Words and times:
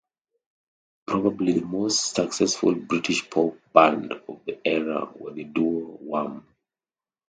Probably 1.05 1.53
the 1.59 1.63
most 1.63 2.15
successful 2.15 2.73
British 2.73 3.29
pop 3.29 3.53
band 3.71 4.11
of 4.13 4.43
the 4.47 4.59
era 4.67 5.11
were 5.13 5.31
the 5.31 5.43
duo 5.43 5.99
Wham! 6.01 6.47